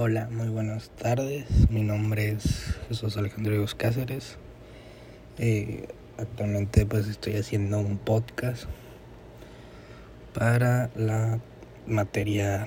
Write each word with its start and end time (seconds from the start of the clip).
Hola, 0.00 0.28
muy 0.30 0.48
buenas 0.48 0.90
tardes. 0.90 1.44
Mi 1.70 1.82
nombre 1.82 2.30
es 2.30 2.78
Jesús 2.86 3.16
Alejandro 3.16 3.66
Cáceres. 3.76 4.36
Eh, 5.38 5.88
actualmente 6.18 6.86
pues 6.86 7.08
estoy 7.08 7.34
haciendo 7.34 7.80
un 7.80 7.98
podcast 7.98 8.66
para 10.34 10.88
la 10.94 11.40
materia 11.88 12.64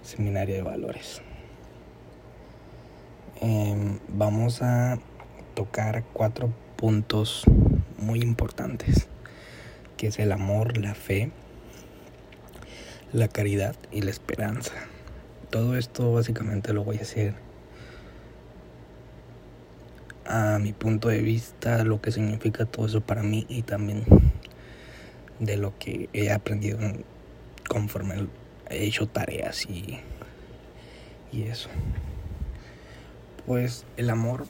seminaria 0.00 0.54
de 0.54 0.62
valores. 0.62 1.20
Em, 3.42 3.98
vamos 4.08 4.62
a 4.62 4.98
tocar 5.54 6.04
cuatro 6.14 6.54
puntos 6.76 7.44
muy 7.98 8.22
importantes, 8.22 9.08
que 9.98 10.06
es 10.06 10.18
el 10.18 10.32
amor, 10.32 10.78
la 10.78 10.94
fe, 10.94 11.32
la 13.12 13.28
caridad 13.28 13.76
y 13.90 14.00
la 14.00 14.10
esperanza 14.10 14.72
todo 15.52 15.76
esto 15.76 16.10
básicamente 16.10 16.72
lo 16.72 16.82
voy 16.82 16.96
a 16.96 17.02
hacer 17.02 17.34
a 20.24 20.58
mi 20.58 20.72
punto 20.72 21.08
de 21.08 21.20
vista, 21.20 21.84
lo 21.84 22.00
que 22.00 22.10
significa 22.10 22.64
todo 22.64 22.86
eso 22.86 23.02
para 23.02 23.22
mí 23.22 23.44
y 23.50 23.60
también 23.60 24.02
de 25.40 25.58
lo 25.58 25.78
que 25.78 26.08
he 26.14 26.32
aprendido 26.32 26.78
conforme 27.68 28.28
he 28.70 28.86
hecho 28.86 29.08
tareas 29.08 29.66
y, 29.68 30.00
y 31.32 31.42
eso. 31.42 31.68
Pues 33.44 33.84
el 33.98 34.08
amor, 34.08 34.46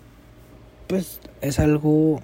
pues 0.87 1.21
es 1.41 1.59
algo 1.59 2.23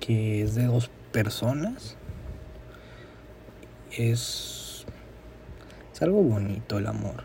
que 0.00 0.42
es 0.42 0.54
de 0.54 0.64
dos 0.64 0.90
personas. 1.12 1.96
Es 3.90 4.57
es 5.98 6.02
algo 6.02 6.22
bonito 6.22 6.78
el 6.78 6.86
amor. 6.86 7.24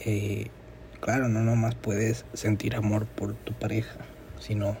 Eh, 0.00 0.48
claro, 1.00 1.28
no 1.28 1.40
nomás 1.42 1.74
puedes 1.74 2.24
sentir 2.32 2.74
amor 2.74 3.04
por 3.04 3.34
tu 3.34 3.52
pareja, 3.52 3.98
sino 4.40 4.78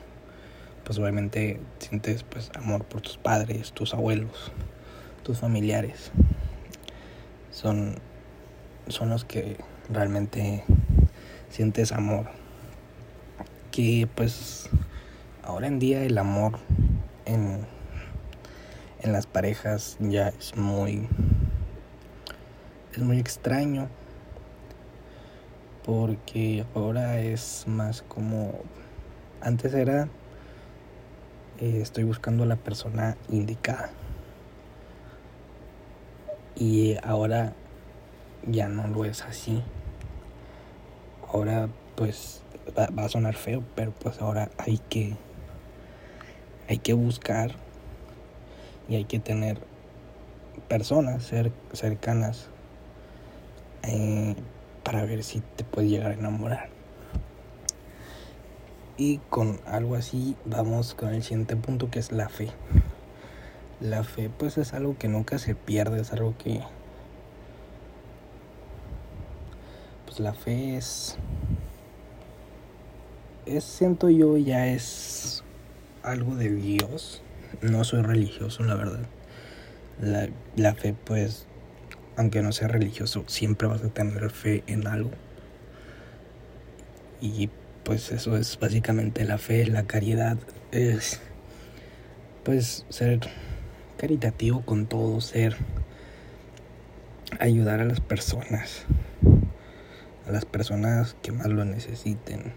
pues 0.84 0.98
obviamente 0.98 1.60
sientes 1.80 2.22
pues 2.22 2.50
amor 2.54 2.84
por 2.84 3.02
tus 3.02 3.18
padres, 3.18 3.72
tus 3.72 3.92
abuelos, 3.92 4.52
tus 5.22 5.40
familiares. 5.40 6.12
Son, 7.50 7.96
son 8.88 9.10
los 9.10 9.26
que 9.26 9.58
realmente 9.90 10.64
sientes 11.50 11.92
amor. 11.92 12.28
Que 13.70 14.08
pues 14.14 14.70
ahora 15.42 15.66
en 15.66 15.78
día 15.78 16.02
el 16.02 16.16
amor 16.16 16.58
en, 17.26 17.66
en 19.02 19.12
las 19.12 19.26
parejas 19.26 19.98
ya 20.00 20.28
es 20.28 20.56
muy 20.56 21.06
es 22.96 23.02
muy 23.02 23.18
extraño 23.18 23.88
porque 25.84 26.64
ahora 26.74 27.18
es 27.18 27.64
más 27.66 28.02
como 28.02 28.52
antes 29.40 29.74
era 29.74 30.08
eh, 31.58 31.80
estoy 31.82 32.04
buscando 32.04 32.44
a 32.44 32.46
la 32.46 32.56
persona 32.56 33.16
indicada. 33.28 33.90
Y 36.56 36.96
ahora 37.02 37.52
ya 38.46 38.68
no 38.68 38.86
lo 38.86 39.04
es 39.04 39.22
así. 39.22 39.60
Ahora 41.28 41.68
pues 41.96 42.42
va, 42.78 42.86
va, 42.96 43.04
a 43.04 43.08
sonar 43.08 43.34
feo 43.34 43.64
pero 43.74 43.90
pues 43.90 44.20
ahora 44.20 44.50
hay 44.56 44.78
que 44.78 45.16
hay 46.68 46.78
que 46.78 46.92
buscar 46.92 47.50
y 48.88 48.94
hay 48.94 49.04
que 49.04 49.18
tener 49.18 49.58
personas 50.68 51.26
cer 51.26 51.50
cercanas 51.72 52.50
eh, 53.86 54.34
para 54.82 55.04
ver 55.04 55.22
si 55.22 55.40
te 55.40 55.64
puedes 55.64 55.90
llegar 55.90 56.12
a 56.12 56.14
enamorar. 56.14 56.68
Y 58.96 59.18
con 59.28 59.58
algo 59.66 59.96
así 59.96 60.36
vamos 60.44 60.94
con 60.94 61.12
el 61.12 61.22
siguiente 61.22 61.56
punto 61.56 61.90
que 61.90 61.98
es 61.98 62.12
la 62.12 62.28
fe. 62.28 62.50
La 63.80 64.04
fe 64.04 64.30
pues 64.30 64.56
es 64.56 64.72
algo 64.72 64.96
que 64.96 65.08
nunca 65.08 65.38
se 65.38 65.54
pierde, 65.54 66.00
es 66.00 66.12
algo 66.12 66.36
que... 66.38 66.60
Pues 70.06 70.20
la 70.20 70.32
fe 70.32 70.76
es... 70.76 71.16
Es, 73.46 73.64
siento 73.64 74.08
yo, 74.08 74.38
ya 74.38 74.68
es 74.68 75.42
algo 76.02 76.36
de 76.36 76.50
Dios. 76.50 77.22
No 77.62 77.82
soy 77.84 78.02
religioso, 78.02 78.62
la 78.62 78.76
verdad. 78.76 79.06
La, 80.00 80.28
la 80.56 80.74
fe 80.74 80.94
pues 81.04 81.46
aunque 82.16 82.42
no 82.42 82.52
seas 82.52 82.70
religioso, 82.70 83.24
siempre 83.26 83.68
vas 83.68 83.82
a 83.82 83.88
tener 83.88 84.30
fe 84.30 84.62
en 84.66 84.86
algo. 84.86 85.10
Y 87.20 87.50
pues 87.84 88.12
eso 88.12 88.36
es 88.36 88.58
básicamente 88.58 89.24
la 89.24 89.38
fe, 89.38 89.66
la 89.66 89.84
caridad, 89.84 90.38
es 90.72 91.20
pues 92.44 92.84
ser 92.88 93.20
caritativo 93.96 94.62
con 94.62 94.86
todo, 94.86 95.20
ser 95.20 95.56
ayudar 97.40 97.80
a 97.80 97.84
las 97.84 98.00
personas, 98.00 98.84
a 100.26 100.32
las 100.32 100.44
personas 100.44 101.16
que 101.22 101.32
más 101.32 101.46
lo 101.46 101.64
necesiten 101.64 102.52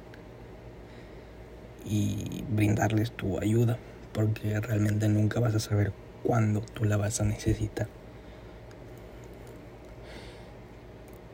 y 1.85 2.44
brindarles 2.50 3.12
tu 3.12 3.40
ayuda, 3.40 3.78
porque 4.13 4.59
realmente 4.59 5.07
nunca 5.07 5.40
vas 5.40 5.56
a 5.56 5.59
saber 5.59 5.94
cuándo 6.23 6.62
tú 6.62 6.85
la 6.85 6.97
vas 6.97 7.22
a 7.22 7.23
necesitar. 7.23 7.88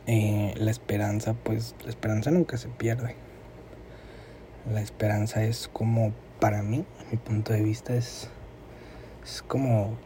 Eh, 0.06 0.52
la 0.58 0.70
esperanza, 0.70 1.32
pues 1.32 1.74
la 1.82 1.88
esperanza 1.88 2.30
nunca 2.30 2.58
se 2.58 2.68
pierde. 2.68 3.16
La 4.70 4.80
esperanza 4.80 5.44
es 5.44 5.68
como, 5.72 6.12
para 6.40 6.62
mí, 6.62 6.84
mi 7.10 7.16
punto 7.16 7.52
de 7.52 7.62
vista, 7.62 7.94
es, 7.94 8.28
es 9.24 9.42
como... 9.42 9.96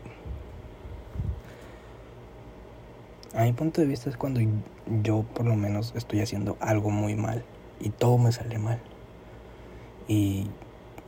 A 3.34 3.42
mi 3.42 3.53
punto 3.53 3.81
de 3.81 3.87
vista 3.87 4.08
es 4.08 4.16
cuando 4.16 4.41
yo 5.03 5.22
por 5.34 5.47
lo 5.47 5.54
menos 5.54 5.92
estoy 5.94 6.20
haciendo 6.20 6.56
algo 6.60 6.91
muy 6.91 7.14
mal 7.14 7.44
y 7.78 7.91
todo 7.91 8.19
me 8.19 8.32
sale 8.32 8.58
mal. 8.58 8.81
Y 10.06 10.48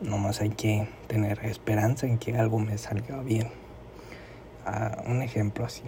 nomás 0.00 0.40
hay 0.40 0.50
que 0.50 0.88
tener 1.06 1.44
esperanza 1.44 2.06
en 2.06 2.18
que 2.18 2.36
algo 2.36 2.58
me 2.58 2.76
salga 2.76 3.22
bien. 3.22 3.48
Ah, 4.66 5.02
un 5.06 5.22
ejemplo 5.22 5.64
así 5.64 5.84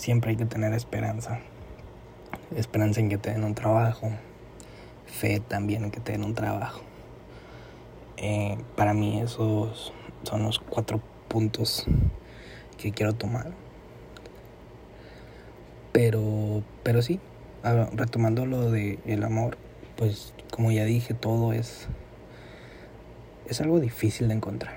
siempre 0.00 0.30
hay 0.30 0.36
que 0.36 0.46
tener 0.46 0.72
esperanza. 0.72 1.40
Esperanza 2.56 3.00
en 3.00 3.08
que 3.08 3.18
te 3.18 3.30
den 3.30 3.44
un 3.44 3.54
trabajo. 3.54 4.10
Fe 5.06 5.40
también 5.40 5.84
en 5.84 5.90
que 5.90 6.00
te 6.00 6.12
den 6.12 6.24
un 6.24 6.34
trabajo. 6.34 6.82
Eh, 8.16 8.58
para 8.76 8.94
mí 8.94 9.20
esos 9.20 9.92
son 10.24 10.42
los 10.42 10.58
cuatro 10.58 11.00
puntos 11.28 11.86
que 12.76 12.92
quiero 12.92 13.14
tomar. 13.14 13.52
Pero, 15.92 16.62
pero 16.82 17.02
sí, 17.02 17.20
retomando 17.92 18.46
lo 18.46 18.70
de 18.70 18.98
el 19.06 19.24
amor, 19.24 19.58
pues 19.96 20.34
como 20.50 20.70
ya 20.70 20.84
dije, 20.84 21.14
todo 21.14 21.52
es 21.52 21.88
es 23.50 23.60
algo 23.60 23.80
difícil 23.80 24.28
de 24.28 24.34
encontrar. 24.34 24.74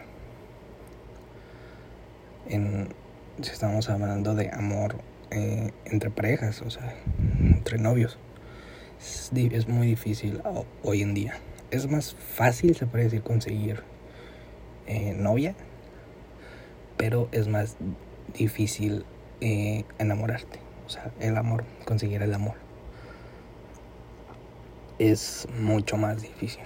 En, 2.49 2.89
si 3.41 3.51
estamos 3.51 3.87
hablando 3.89 4.33
de 4.33 4.49
amor 4.49 4.95
eh, 5.29 5.71
entre 5.85 6.09
parejas, 6.09 6.61
o 6.63 6.69
sea, 6.71 6.95
entre 7.63 7.77
novios. 7.77 8.17
Es, 8.99 9.67
muy 9.69 9.87
difícil 9.87 10.41
hoy 10.83 11.01
en 11.01 11.13
día. 11.13 11.37
Es 11.71 11.89
más 11.89 12.13
fácil, 12.13 12.75
se 12.75 12.85
puede 12.85 13.05
decir, 13.05 13.23
conseguir 13.23 13.83
eh, 14.85 15.13
novia, 15.17 15.55
pero 16.97 17.29
es 17.31 17.47
más 17.47 17.77
difícil 18.33 19.05
eh, 19.39 19.85
enamorarte. 19.97 20.59
O 20.85 20.89
sea, 20.89 21.09
el 21.21 21.37
amor, 21.37 21.63
conseguir 21.85 22.21
el 22.21 22.33
amor. 22.33 22.55
Es 24.99 25.47
mucho 25.57 25.95
más 25.95 26.21
difícil. 26.21 26.63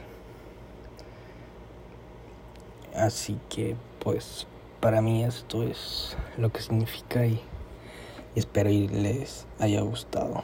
Así 2.95 3.39
que, 3.49 3.75
pues, 4.03 4.47
para 4.79 5.01
mí 5.01 5.23
esto 5.23 5.61
es 5.61 6.17
lo 6.37 6.51
que 6.51 6.61
significa 6.61 7.23
y 7.27 7.39
espero 8.35 8.71
y 8.71 8.87
les 8.87 9.45
haya 9.59 9.81
gustado. 9.81 10.43